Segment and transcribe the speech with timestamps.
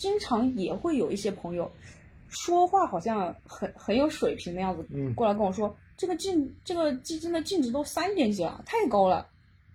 [0.00, 1.70] 经常也会有一些朋友
[2.30, 9.26] 说话好像很很有水平的样子，嗯过来跟我说这个净这个基金的净值都三点几了，太高了，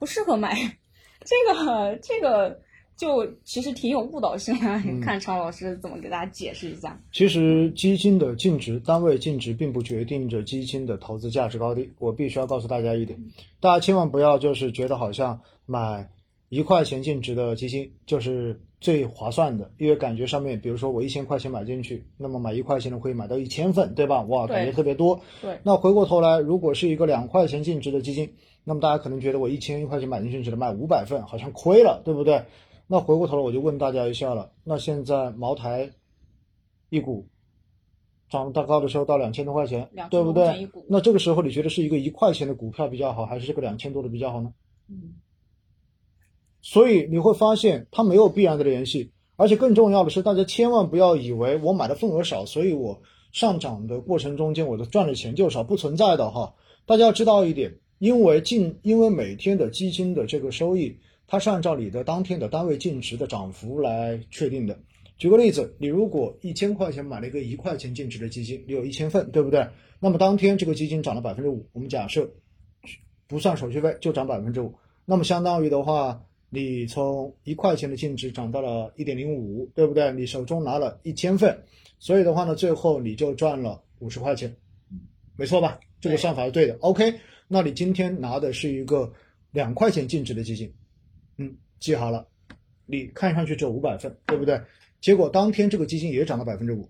[0.00, 0.56] 不适合买。
[1.24, 2.58] 这个这个
[2.96, 7.00] 就其实挺有误导性的，看常老师怎么给大家解释一下？
[7.12, 11.92] 其实基金的净值单位净值并不决定着基金的投资价值高低。
[12.00, 13.16] 我必须要告诉大家一点，
[13.60, 16.10] 大家千万不要就是觉得好像买
[16.48, 24.22] 一块钱净值的基金就是最划算的，因为感觉上面，比如说我一千块钱买进去，那么买一块钱的可以买到一千份，对吧？
[24.22, 25.20] 哇，感觉特别多。
[25.42, 28.32] 对，那回过头来，如果是一个两块钱净值的基金，
[28.64, 32.42] 那么大家可能觉得我一千一块钱买进去只能买五百份，好像亏了，对不对？
[32.86, 35.90] 那回过头来我就问大家一下了，那现在茅台
[36.88, 37.28] 一股
[38.30, 40.68] 涨到高的时候到两千多块钱，对不对？
[40.88, 44.50] 那这个时候你觉得是一个一块钱的股票比较好，还是这个两千多的比较好呢？
[44.88, 45.12] 嗯，
[46.60, 53.00] 所以你会发现它没有必然的联系，而且更重要的是，大家千万不要以为我买的份额少，所以我
[53.32, 56.54] 上涨的过程中间我的赚的钱就少，不存在的哈。
[56.86, 64.78] 大家要知道一点，因为净因为每天的基金的这个收益，它是按照你的当天的单位净值的涨幅来确定的。
[65.18, 69.66] 举个例子，你如果一千块钱买了一个一块钱净值的基金，你有一千份，对不对？
[70.00, 72.30] 那么当天这个基金涨了百分之五，我们假设
[73.26, 80.10] 不算手续费就涨百分之五，那么相当于的话，你从一块钱的净值涨到了一点零五，对不对？
[80.12, 81.62] 你手中拿了一千份，
[81.98, 84.54] 所以的话呢，最后你就赚了五十块钱，
[85.36, 85.78] 没错吧？
[86.00, 86.74] 这个算法是对的。
[86.80, 87.12] OK，
[87.48, 89.12] 那你今天拿的是一个
[89.50, 90.72] 两块钱净值的基金，
[91.36, 92.26] 嗯，记好了，
[92.86, 94.60] 你看上去只有五百份，对不对？
[95.00, 96.88] 结果当天这个基金也涨了百分之五，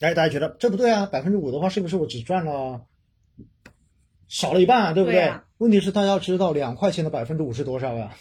[0.00, 1.06] 哎，大家觉得这不对啊？
[1.06, 2.84] 百分之五的话，是不是我只赚了
[4.28, 4.92] 少了一半啊？
[4.92, 8.14] 对不对啊问题是大家要知道，两块钱的百分之五是多少呀？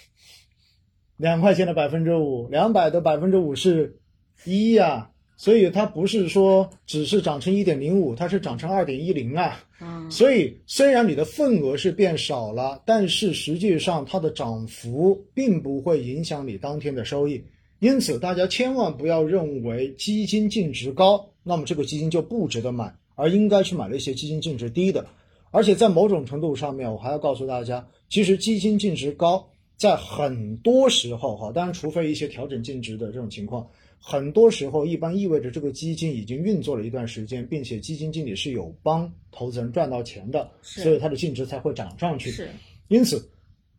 [1.18, 4.00] 两块钱的百分之五，两百的百分之五是
[4.44, 9.64] 一呀，所以它不是说只是涨成一点零五，它是涨成二点一零啊。
[9.80, 17.44] 嗯，所以虽然你的份额是变少了，但是实际上它的涨幅并不会影响你当天的收益。
[17.80, 25.06] 因此，大家千万不要认为基金净值高，那么这个基金就不值得买，而应该去买那些基金净值低的。
[25.52, 33.68] 而且在某种程度上面，我还要告诉大家，其实基金净值高，在很多时候哈，当然除非一些调整净值的这种情况，
[34.00, 42.30] 很多时候一般意味着这个基金已经运作了一段时间，并且基金经理是有帮投资人赚到钱的，是所以它的净值才会涨上去。
[42.30, 42.50] 是，
[42.88, 43.30] 因此，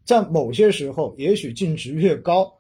[0.05, 2.53] 在某些时候，也许净值越高，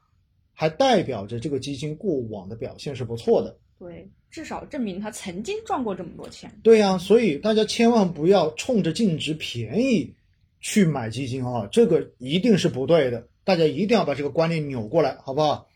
[0.53, 3.57] 还代表着这个基金过往的表现是不错的。
[3.79, 6.51] 对，至少证明他曾经赚过这么多钱。
[6.63, 10.15] 对呀、所以大家千万不要冲着净值便宜
[10.61, 13.27] 去买基金啊，这个一定是不对的。
[13.45, 15.67] 大家一定要把这个观念扭过来，好不好？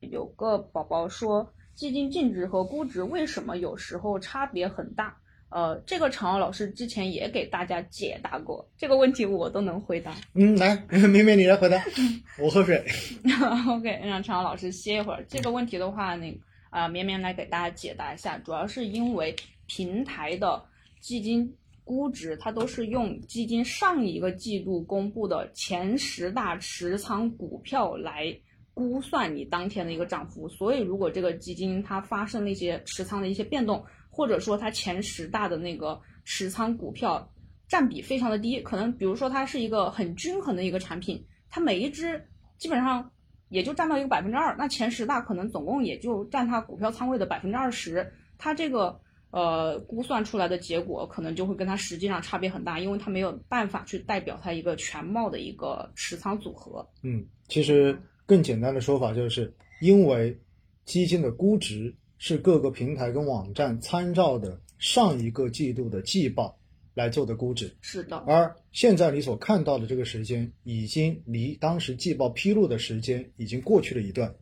[0.00, 5.16] 有个宝宝说，基金净值和估值为什么有时候差别很大？
[5.50, 10.14] 呃，这个常奥老师之前也给大家解答过这个问题，我都能回答。
[10.34, 11.82] 嗯，来，明明你来回答，
[12.38, 12.84] 我喝水。
[13.66, 15.24] OK，让常奥老师歇一会儿。
[15.26, 16.38] 这个问题的话，那个
[16.70, 19.34] 啊、绵绵来给大家解答一下，主要是因为
[19.66, 20.64] 平台的
[21.00, 28.36] 基金估值，它都是用基金上一个季度公布的前十大持仓股票来
[28.74, 30.48] 估算你当天的一个涨幅。
[30.48, 37.30] 所以，如果这个基金它发生了一些持仓的一些变动，或者说它前十大的那个持仓股票
[37.68, 42.22] 占比非常的低，可能比如说它是一个很均衡的一个产品，它每一只
[42.58, 43.10] 基本上
[43.48, 49.00] 也就占到一个百分之二，那前十大可能总共也就占它股票仓位的百分之二十，它这个
[49.30, 56.86] 呃估算出来的结果可能就会跟它实际上差别很大，因为它没有办法去代表它一个全貌的一个持仓组合。
[57.02, 60.38] 嗯，其实更简单的说法就是，因为
[60.84, 66.58] 基金的估值是各个平台跟网站参照的上一个季度的季报
[66.98, 74.34] 来做的估值，是的，而现在你所看到的这个时间，已经离当时季报披露的时间已经过去了一段。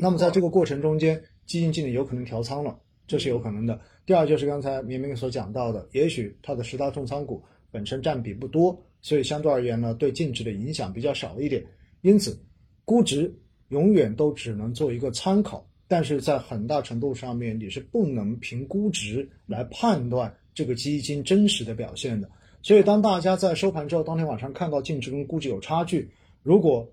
[0.00, 3.78] 那么在这个个过程中间，基金经理有可能调仓了，这是有可能的。
[4.06, 11.62] 第二就是刚才明明所讲到的，也许它的十大重仓股本身占比不多，所以相对而言呢，对净值的影响比较少一点。
[12.00, 12.42] 因此，
[12.86, 13.38] 估值
[13.68, 22.28] 永远都只能做一个参考，但是在很大程度上面，你是不能凭估值来判断这个基金真实的表现的。
[22.62, 26.10] 所以，当大家在收盘之后，当天晚上看到净值跟估值有差距，
[26.42, 26.92] 如果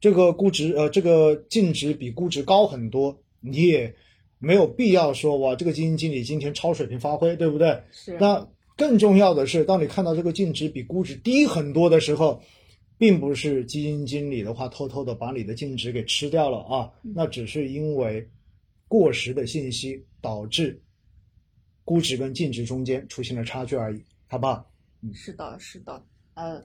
[0.00, 3.94] 这个估值呃这个净值比估值高很多，你也
[4.40, 7.80] 没有必要说哇这个基金经理今天超水平发挥，对不对？
[7.92, 8.44] 是那
[8.76, 12.42] 更重要的是，当你看到这个净值比估值低很多的时候，
[12.98, 18.28] 并不是基金经理的话偷偷的把你的净值给吃掉了啊，那只是因为
[18.88, 20.82] 过时的信息导致
[21.86, 24.68] 估值跟净值中间出现了差距而已，好不好？
[25.14, 26.04] 是的，是的，
[26.34, 26.60] 呃，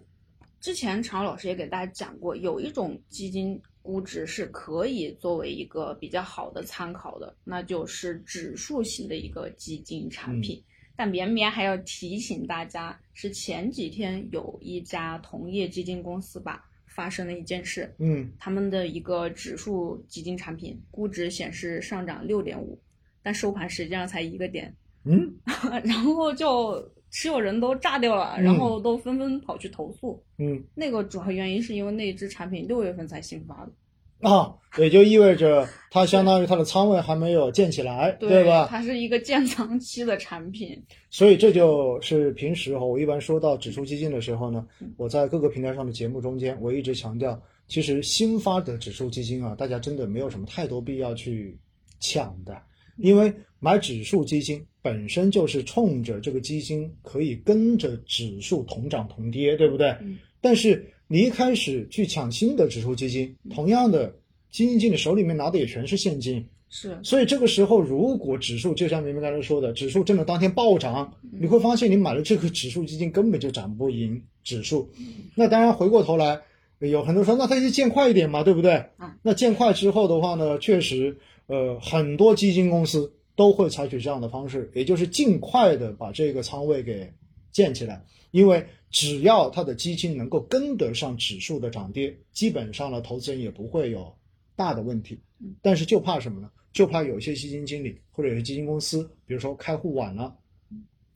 [0.59, 10.61] 之前常老师也给大家讲过，有一种基金估值是可以作为一个比较好的参考的，那就是指数型的一个基金产品。
[10.95, 22.79] 但绵绵还要提醒大家，是前几天有一家同业基金公司吧发生了一件事，嗯他们的一个指数基金产品估值显示上涨六点五，
[23.21, 24.75] 但收盘实际上才一个点，
[25.05, 25.33] 嗯
[25.83, 30.21] 然后就持有人都炸掉了，嗯然后都纷纷跑去投诉。
[30.37, 38.67] 嗯那个主要原因是因为那只产品六月份才新发的，啊，也就意味着它相当于它的仓位还没有建起来，对吧？
[38.69, 40.81] 它是一个建仓期的产品。
[41.09, 51.59] 所以这就是平时哈，我一般说到指数基金的时候呢嗯，我在各个平台上的节目中间，我一直强调，其实新发的指数基金啊，大家真的没有什么太多必要去
[51.99, 52.55] 抢的，
[52.97, 59.89] 因为买指数基金本身就是冲着这个基金可以跟着指数同涨同跌，对不对？
[60.01, 64.11] 嗯但是你一开始去抢新的指数基金，同样的
[64.49, 74.89] 基金经理手里面拿的也全是现金，是，所以这个时候，如果指数就像明明刚才说的，指数真的当天暴涨，你会发现你买了这个指数基金根本就涨不赢指数。
[75.35, 76.39] 那当然，回过头来，
[76.79, 79.11] 有很多人说，那它就建快一点嘛，对不对嗯？
[79.21, 87.11] 那建快之后的话呢，确实，呃，很多基金公司都会采取这样的方式，也就是尽快的把这个仓位给
[87.51, 94.13] 建起来，因为只要它的基金能够跟得上指数的涨跌，基本上呢，投资人也不会有
[94.55, 95.19] 大的问题。
[95.61, 96.51] 但是就怕什么呢？
[96.71, 100.35] 就怕有些基金经理或者有些基金公司，比如说开户晚了，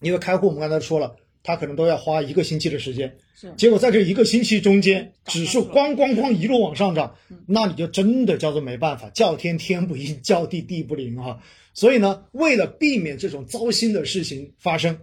[0.02, 1.16] 因为开户我们刚才说了，
[1.46, 7.16] 他可能都要花一个星期的时间，是结果在这一个星期中间，指数咣咣咣一路往上涨，
[7.46, 11.40] 那你就真的叫做没办法，叫天天不应，叫地地不灵哈。
[11.76, 14.98] 所以呢，为了避免这种糟心的事情发生，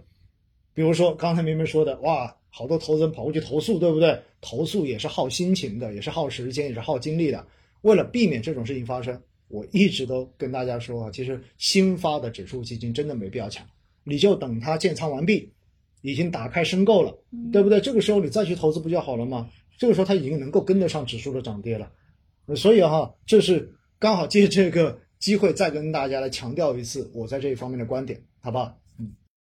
[0.73, 4.19] 比如说刚才明明说的，哇，好多投资人跑过去投诉，对不对？
[4.41, 7.47] 投诉也是耗心情的，也是耗时间，也是耗精力的。
[7.83, 13.65] 为了避免这种事情发生，我一直都跟大家说啊，其实新发的指数基金真的没必要抢，
[14.03, 15.49] 你就等它建仓完毕，
[16.03, 17.17] 已经打开申购了，
[17.51, 17.81] 对不对？
[17.81, 19.49] 这个时候你再去投资不就好了吗？
[19.79, 21.91] 这个时候它已经能够跟得上指数的涨跌了，
[22.45, 28.77] 呃所以哈，这是刚好借这个机会再跟大家来强调一次我在这一方面的观点，好不好？